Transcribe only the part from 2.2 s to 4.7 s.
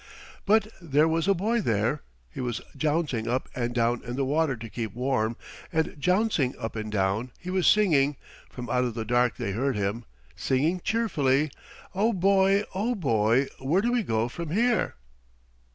he was jouncing up and down in the water to